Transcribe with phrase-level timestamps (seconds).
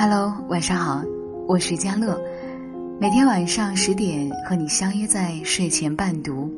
[0.00, 1.02] Hello，晚上好，
[1.48, 2.22] 我是佳乐，
[3.00, 6.48] 每天晚上十点和你相约在睡前伴读。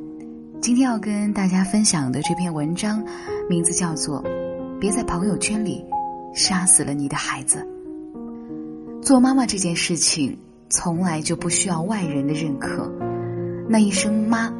[0.60, 3.02] 今天要跟大家分享的这篇文章，
[3.48, 4.22] 名字叫做
[4.78, 5.82] 《别在朋友圈里
[6.34, 7.66] 杀死了你的孩子》。
[9.02, 10.36] 做妈妈这件事情，
[10.68, 12.92] 从来就不需要外人的认可，
[13.66, 14.52] 那一声“妈”，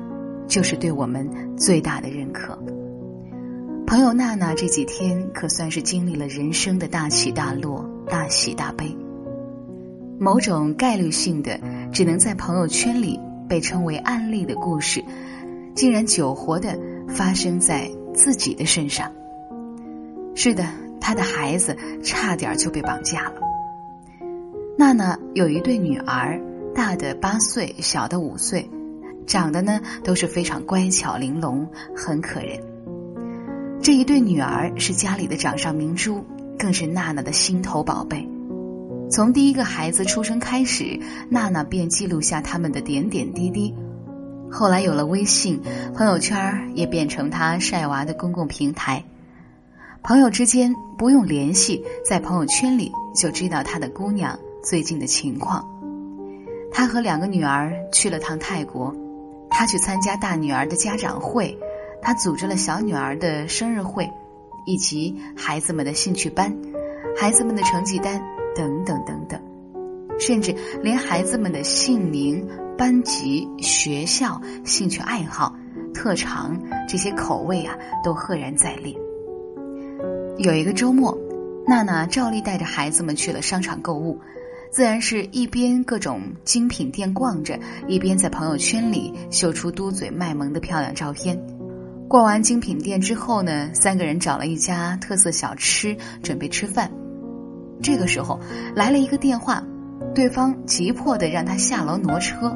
[0.48, 2.58] 就是对我们最大的认可。
[3.86, 7.84] 朋友娜娜这几天可算是经历了人生的大起大落。
[8.10, 8.94] 大喜大悲，
[10.18, 11.58] 某种概率性的
[11.92, 13.18] 只能在朋友圈里
[13.48, 15.02] 被称为案例的故事，
[15.76, 16.76] 竟然久活的
[17.08, 19.10] 发生在自己的身上。
[20.34, 20.66] 是的，
[21.00, 23.34] 他的孩子差点就被绑架了。
[24.76, 26.40] 娜娜有一对女儿，
[26.74, 28.68] 大的八岁，小的五岁，
[29.24, 32.60] 长得呢都是非常乖巧玲珑，很可人。
[33.80, 36.24] 这一对女儿是家里的掌上明珠。
[36.60, 38.28] 更是娜娜的心头宝贝。
[39.10, 43.74] 从第一个孩子出生开始，娜娜便记录下他们的点点滴滴。
[44.50, 45.60] 后来有了微信，
[45.94, 49.02] 朋友圈也变成她晒娃的公共平台。
[50.02, 55.66] 朋友之间不用联系，在朋友圈里就知道她的姑娘最近的情况。
[56.70, 58.94] 她和两个女儿去了趟泰国，
[59.48, 61.58] 她去参加大女儿的家长会，
[62.02, 64.10] 她组织了小女儿的生日会。
[64.70, 66.56] 以及孩子们的兴趣班、
[67.18, 68.22] 孩子们的成绩单
[68.54, 69.40] 等等等等，
[70.20, 72.46] 甚至连孩子们的姓名、
[72.78, 75.56] 班级、学校、兴趣爱好、
[75.92, 76.56] 特长
[76.88, 78.94] 这些口味啊，都赫然在列。
[80.38, 81.18] 有一个周末，
[81.66, 84.20] 娜娜照例带着孩子们去了商场购物，
[84.70, 91.36] 自然是一边各种精品店逛着，一边在朋友圈里秀出嘟嘴卖萌的漂亮照片。
[92.10, 96.90] 逛完精品店之后呢，三个人找了一家特色小吃准备吃饭。
[97.80, 98.40] 这个时候
[98.74, 99.62] 来了一个电话，
[100.12, 102.52] 对方急迫的让他下楼挪车。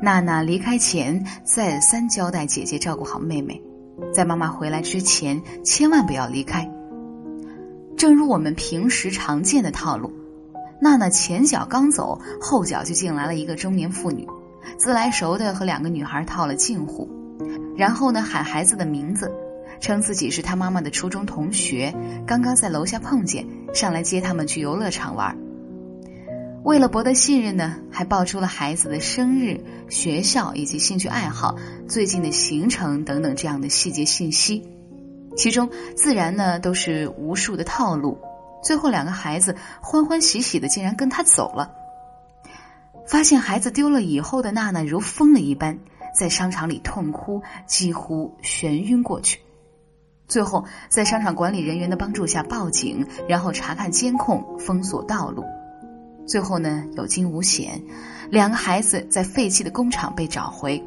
[0.00, 3.60] 娜娜离开前再三交代姐姐照顾好妹妹，
[4.14, 6.66] 在妈妈回来之前千万不要离开。
[7.98, 10.10] 正如我们平时常见的套路，
[10.80, 14.26] 娜娜前脚刚走，后脚就进来了一个中年妇女，
[14.78, 17.06] 自来熟的和两个女孩套了近乎。
[17.76, 19.32] 然后呢，喊孩子的名字，
[19.80, 21.94] 称自己是他妈妈的初中同学，
[22.26, 25.36] 刚刚在楼下碰见，上来接他们去游乐场玩。
[26.62, 34.66] 为了博得信任呢，还报出了孩子的生日、学校以及兴趣爱好、最近的行程等等这样的细节信息，
[35.36, 38.18] 其中自然呢都是无数的套路。
[38.62, 41.70] 最后两个孩子欢欢喜喜的竟然跟他走了。
[43.06, 45.78] 发现孩子丢了以后的娜娜如疯了一般。
[46.14, 49.40] 在商场里痛哭，几乎眩晕过去。
[50.26, 55.44] 最后，在商场管理人员的帮助下报警，然后查看监控，封锁道路。
[56.26, 57.82] 最后呢，有惊无险，
[58.30, 60.82] 两个孩子在废弃的工厂被找回。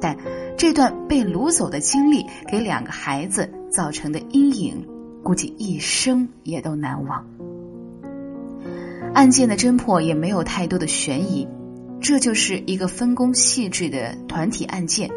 [0.00, 0.16] 但
[0.56, 4.86] 这段被掳走的经历，给两个孩子造成的阴影，
[5.22, 7.26] 估计一生也都难忘。
[9.12, 11.46] 案件的侦破也没有太多的悬疑。
[12.00, 15.10] 这就是一个分工细致的团体案件。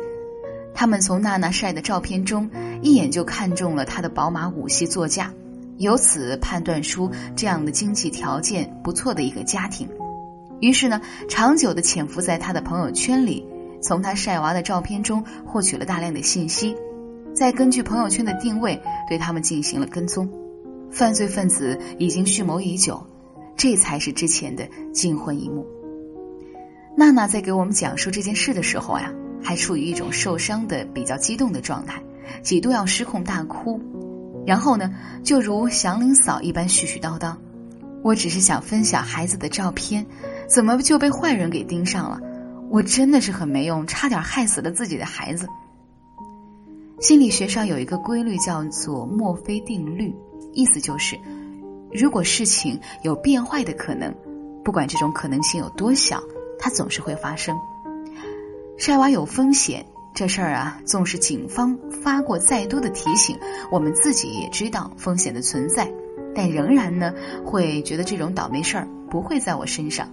[0.73, 2.49] 他们从娜娜晒的照片中
[2.81, 5.33] 一眼就看中了她的宝马五系座驾，
[5.77, 9.87] 由此判断出这样的经济条件不错的一个家庭。
[10.61, 13.45] 于是呢，长久的潜伏在他的朋友圈里，
[13.81, 16.75] 从他晒娃的照片中获取了大量的信息，
[17.33, 20.29] 再根据朋友圈的定位对他们进行了跟踪。
[20.91, 23.05] 犯罪分子已经蓄谋已久，
[23.55, 25.65] 这才是之前的惊魂一幕。
[26.95, 32.01] 娜娜在给我们讲述这件事的时候呀，还处于一种受伤的、比较激动的状态，
[32.43, 33.79] 几度要失控大哭。
[34.45, 37.35] 然后呢，就如祥林嫂一般絮絮叨叨
[38.03, 40.05] ：“我只是想分享孩子的照片，
[40.47, 42.19] 怎么就被坏人给盯上了？
[42.69, 45.47] 我真的是很没用，差点害死了自己的孩子。”
[46.99, 50.13] 心理学上有一个规律叫做墨菲定律，
[50.51, 51.17] 意思就是，
[51.93, 54.13] 如果事情有变坏的可能，
[54.65, 56.21] 不管这种可能性有多小。
[56.59, 57.57] 它总是会发生。
[58.77, 63.37] 晒娃有风险，这事儿啊，纵使警方发过再多的提醒，
[63.71, 65.91] 我们自己也知道风险的存在，
[66.35, 67.13] 但仍然呢，
[67.43, 70.07] 会觉得这种倒霉事儿不会在我身上，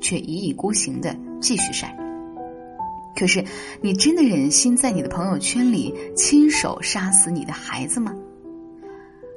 [0.00, 1.96] 却一意孤行的继续晒。
[3.14, 3.44] 可是，
[3.80, 8.14] 你真的忍心在你的朋友圈里亲手杀死你的孩子吗？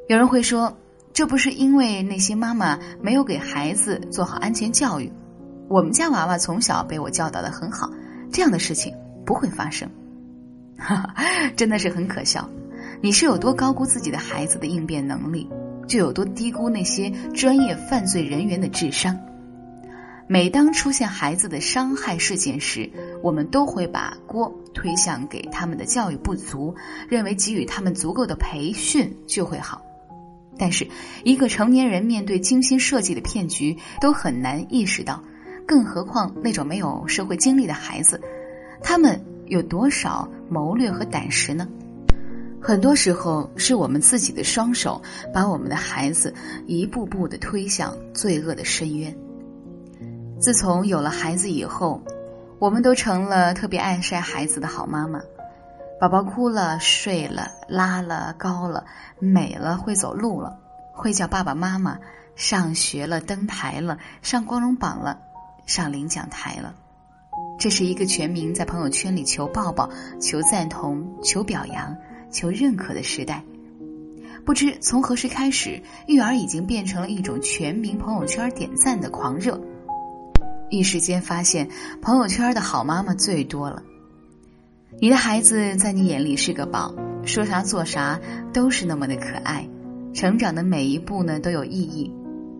[0.08, 0.78] 有人会说，
[1.12, 5.12] 这不是因为那些妈妈没有给孩子做好安全教育。
[5.68, 7.92] 我们家娃娃从小被我教导的很好，
[8.32, 8.94] 这样的事情
[9.26, 9.90] 不会发生，
[10.78, 11.16] 哈哈，
[11.56, 12.48] 真的是很可笑。
[13.02, 15.50] 你是有多高估自己的孩子的应变能力？
[15.88, 19.18] 就有多低估那些专业犯罪人员的智商。
[20.28, 22.90] 每当出现孩子的伤害事件时，
[23.22, 26.74] 我们都会把锅推向给他们的教育不足，
[27.08, 29.82] 认为给予他们足够的培训就会好。
[30.58, 30.88] 但是，
[31.24, 35.22] 一个成年人面对精心设计的骗局都很难意识到，
[35.68, 38.22] 更何况那种没有社会经历的孩子，
[38.82, 41.68] 他们有多少谋略和胆识呢？
[42.62, 45.02] 很多时候，是我们自己的双手
[45.34, 46.34] 把我们的孩子
[46.66, 49.16] 一步步的推向罪恶的深渊。
[50.40, 52.02] 自从有了孩子以后，
[52.60, 55.22] 我们都成了特别爱晒孩子的好妈妈。
[56.00, 58.84] 宝宝哭了、睡了、拉了、高了、
[59.20, 60.58] 美了、会走路了、
[60.92, 61.98] 会叫爸爸妈妈、
[62.36, 65.20] 上学了、登台了、上光荣榜了、
[65.66, 66.76] 上领奖台了。
[67.58, 69.90] 这是一个全民在朋友圈里求抱抱、
[70.22, 71.96] 求赞同、求表扬、
[72.32, 73.44] 求认可的时代。
[74.46, 79.60] 不知从何时开始，育儿已经变成了一种全民朋友圈点赞的狂热。
[80.70, 81.70] 一时间发现，
[82.02, 83.82] 朋友圈的好妈妈最多了。
[85.02, 86.94] 你的孩子在你眼里是个宝，
[87.26, 88.20] 说啥做啥
[88.54, 89.68] 都是那么的可爱，
[90.14, 92.14] 成长的每一步呢都有意义。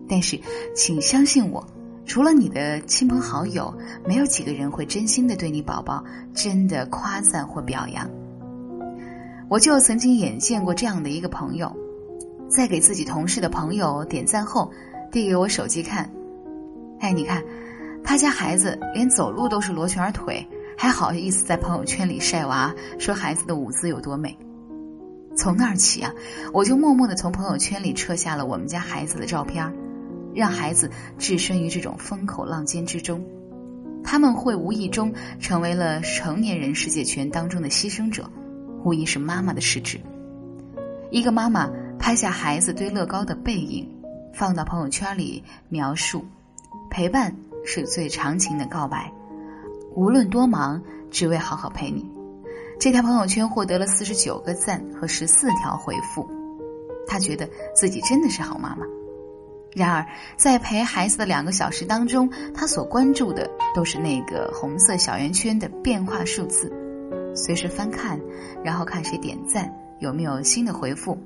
[0.08, 0.40] 但是，
[0.74, 1.66] 请相信我，
[2.06, 3.76] 除了你的亲朋好友，
[4.06, 8.08] 没有几个人会真心的对你宝宝真的夸赞或表扬。
[9.48, 11.70] 我就曾经眼见过这样的一个朋友，
[12.48, 14.70] 在给自己同事的朋友点赞后，
[15.10, 16.08] 递给我手机看，
[17.00, 17.42] 哎，你看。
[18.08, 20.46] 他家孩子连走路都是罗圈腿，
[20.78, 24.38] 还好意思在朋友圈里晒娃，说孩子的舞姿有多美。
[25.36, 26.12] 从那儿起啊，
[26.52, 29.72] 我就默默的从朋友圈里撤下了我们家孩子的照片，
[30.36, 30.88] 让孩子
[31.18, 33.24] 置身于这种风口浪尖之中，
[34.04, 38.30] 他们会无意中成为了成年人世界权当中的牺牲者，
[38.84, 39.98] 无疑是妈妈的失职。
[41.10, 41.68] 一个妈妈
[41.98, 43.90] 拍下孩子堆乐高的背影，
[44.32, 46.24] 放到朋友圈里描述
[46.90, 47.34] 陪伴。
[47.68, 49.12] 是最长情的告白，
[49.96, 50.80] 无论多忙，
[51.10, 52.08] 只为好好陪你。
[52.78, 56.30] 这条朋友圈获得了四十九个赞和十四条回复，
[57.08, 58.86] 他觉得自己真的是好妈妈。
[59.76, 60.06] 然而，
[60.38, 66.72] 在陪孩子的两个小时当中，他所关注的都是那个红色小圆圈的变化数字，
[67.34, 68.18] 随时翻看，
[68.64, 71.18] 然后看谁点赞，有没有新的回复，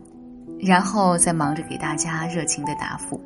[0.59, 3.21] 然后再忙着给大家热情的答复。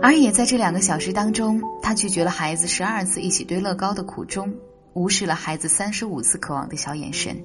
[0.00, 4.54] 而也在这两个小时当中，他拒绝了孩子十二次一起堆乐高的苦衷，
[4.92, 7.36] 无视了孩子三十五次渴望的小眼神。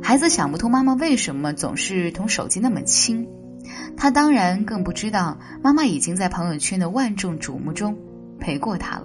[0.00, 3.28] 孩子想不通妈妈为什么总是同手机那么亲，
[3.96, 7.96] 他当然更不知道妈妈已经在朋友圈的万众瞩目中
[8.38, 9.04] 陪过他了。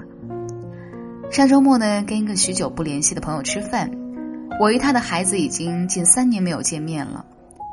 [1.32, 3.90] 上周末呢，跟一个许久不联系的朋友吃饭，
[4.60, 7.26] 我与他的孩子已经近三年没有见面了。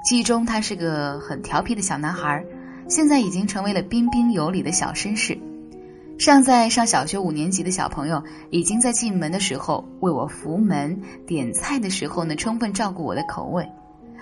[0.04, 2.44] 记忆中，他是个很调皮的小男孩。
[2.88, 5.36] 现在已经成为了彬彬有礼的小绅士，
[6.18, 13.68] 尚在上小学五年级的小朋友，已经在进门的时候为我扶门，点菜的时候呢，充分照顾我的口味，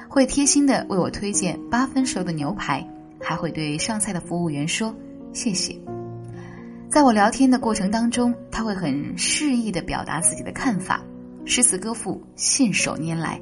[0.09, 2.87] 会贴心的为我推荐八分熟的牛排，
[3.21, 4.95] 还会对上菜的服务员说
[5.33, 5.79] 谢谢。
[6.89, 11.03] 在我聊天的过程当中，他会很适意的表达自己的看法，
[11.45, 13.41] 诗词歌赋信手拈来，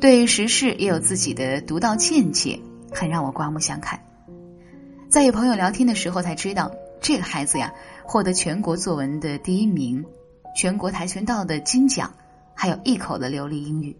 [0.00, 2.60] 对时事也有自己的独到见解，
[2.92, 3.98] 很让我刮目相看。
[5.08, 6.70] 在与朋友聊天的时候，才知道
[7.00, 7.72] 这个孩子呀，
[8.02, 10.04] 获得全国作文的第一名，
[10.56, 12.12] 全国跆拳道的金奖，
[12.52, 13.96] 还有一口的流利英语。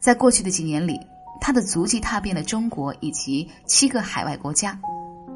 [0.00, 0.98] 在过去的几年里，
[1.42, 4.78] 他的足迹踏遍了中国以及七个海外国家。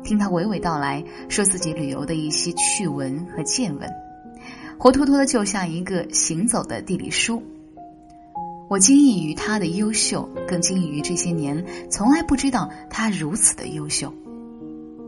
[0.02, 3.90] 听他娓娓道来说自己旅游的一些趣闻和见闻，
[4.78, 7.42] 活脱脱的就像一个行走的地理书。
[8.68, 14.12] 我惊异于他的优秀，更惊异于这些年从来不知道他如此的优秀。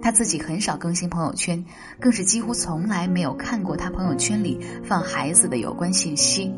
[0.03, 1.65] 他自己很少更新朋友圈，
[1.99, 6.53] 更是几乎从来没有看过他朋友圈里放孩子的有关信息。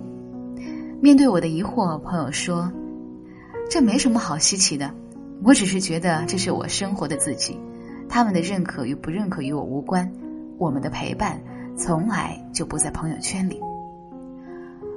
[1.01, 2.71] 面对我的疑惑，朋友说
[3.69, 4.91] ：“这没什么好稀奇的，
[5.43, 7.59] 我只是觉得这是我生活的自己，
[8.09, 10.11] 他们的认可与不认可与我无关，
[10.57, 11.41] 我们的陪伴
[11.77, 13.61] 从来就不在朋友圈里。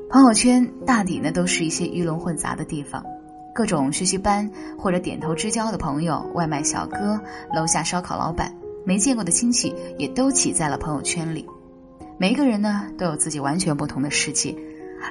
[0.09, 3.03] 朋友圈大抵呢都是一些鱼龙混杂的地方。”
[3.53, 7.19] 各种学习班或者点头之交的朋友，外卖小哥，
[7.53, 11.45] 楼下烧烤老板，没见过的亲戚也都挤在了朋友圈里。
[12.17, 14.55] 每一个人呢，都有自己完全不同的世界，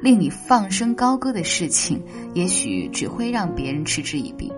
[0.02, 2.02] 令你放声高歌的事情，
[2.34, 4.52] 也许只会让别人嗤之以鼻。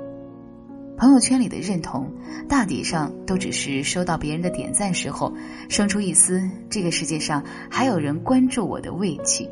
[0.97, 2.13] 朋友圈里的认同，
[2.49, 5.35] 大抵上都只是收到别人的点赞时候，
[5.69, 9.51] 生出一丝这个世界上还有人关注我的慰藉。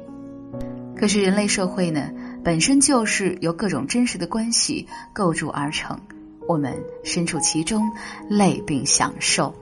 [0.97, 2.11] 可是人类社会呢？
[2.43, 5.99] 本身就是由各种真实的关系构筑而成，
[6.49, 7.91] 我们身处其中，
[8.29, 9.55] 累并享受。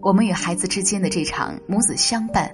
[0.00, 2.52] 我们与孩子之间的这场母子相伴，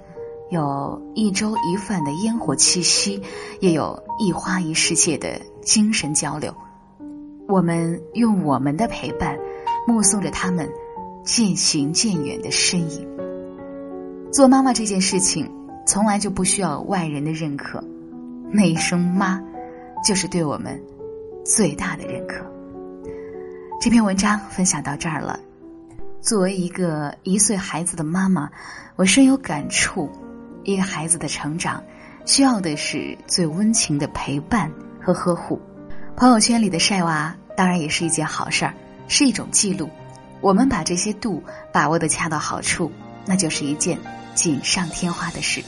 [0.49, 3.21] 有一粥一饭的烟火气息，
[3.59, 6.55] 也有一花一世界的精神交流。
[7.47, 9.37] 我们用我们的陪伴，
[9.85, 10.69] 目送着他们
[11.23, 13.07] 渐行渐远的身影。
[14.31, 15.51] 做妈妈这件事情，
[15.85, 17.83] 从来就不需要外人的认可，
[18.49, 19.41] 那一声“妈”，
[20.05, 20.81] 就是对我们
[21.43, 22.45] 最大的认可。
[23.81, 25.39] 这篇文章分享到这儿了。
[26.19, 28.49] 作为一个一岁孩子的妈妈，
[28.95, 30.09] 我深有感触。
[30.67, 31.81] 一个孩子的成长，
[32.25, 34.69] 需要的是最温情的陪伴
[35.01, 35.61] 和呵护。
[36.17, 38.73] 朋友圈里的晒娃，当然也是一件好事儿，
[39.07, 39.89] 是一种记录。
[40.41, 42.91] 我们把这些度把握的恰到好处，
[43.25, 43.97] 那就是一件
[44.35, 45.63] 锦上添花的事。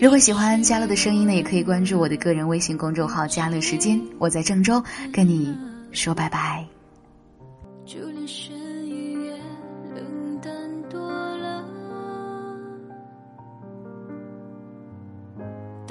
[0.00, 5.54] 如果喜欢嘉乐的声音呢，也可以关注我的个人微信公众号“嘉乐时间”，我在郑州跟你
[5.92, 6.64] 说拜拜。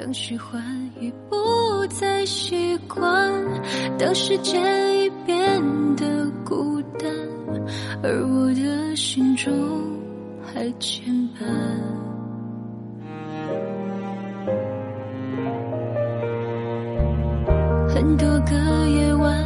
[0.05, 0.61] 当喜欢
[1.01, 1.35] 已不
[1.87, 3.43] 再习惯，
[3.97, 4.61] 当时间
[4.99, 5.35] 已变
[5.95, 7.11] 得孤单，
[8.03, 9.51] 而我的心中
[10.43, 11.43] 还牵绊。
[17.89, 18.53] 很多个
[18.87, 19.43] 夜晚，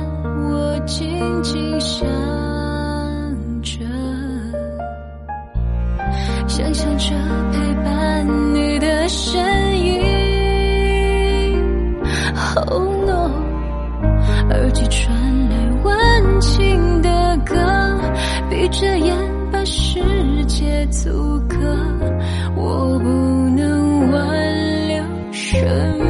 [0.51, 2.05] 我静静想
[3.61, 3.79] 着，
[6.49, 7.38] 想象着
[15.09, 17.55] 传来温情的歌，
[18.47, 19.17] 闭着眼
[19.51, 19.99] 把世
[20.45, 21.09] 界阻
[21.47, 21.57] 隔，
[22.55, 23.09] 我不
[23.55, 25.57] 能挽留什
[25.97, 26.08] 么。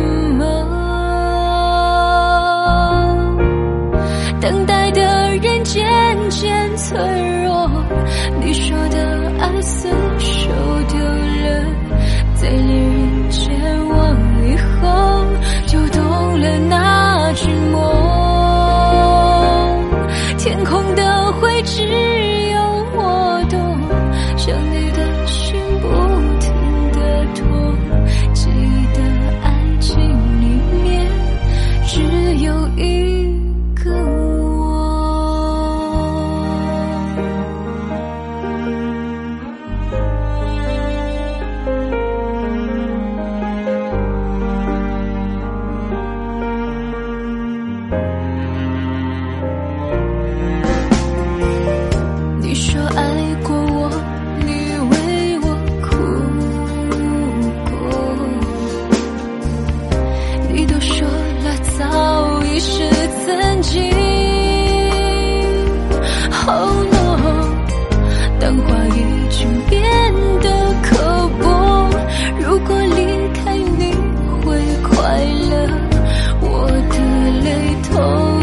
[77.50, 78.39] 对头。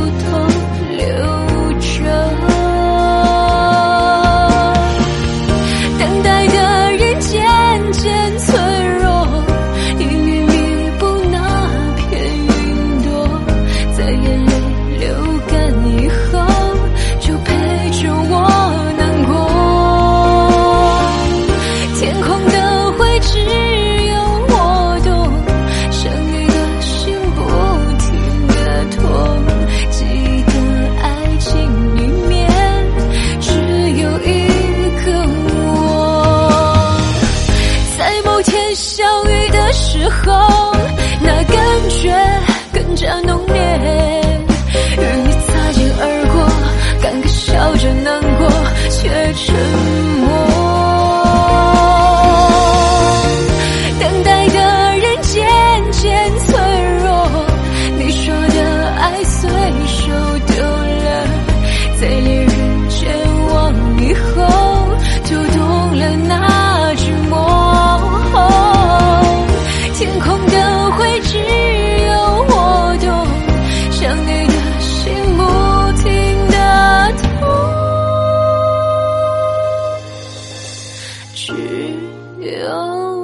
[81.66, 83.15] 只有。